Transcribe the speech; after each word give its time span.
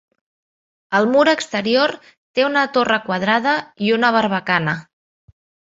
El 0.99 1.07
mur 1.11 1.25
exterior 1.33 1.93
té 2.39 2.47
una 2.49 2.65
torre 2.79 2.99
quadrada 3.07 3.55
i 3.91 3.95
una 3.99 4.13
barbacana. 4.21 4.79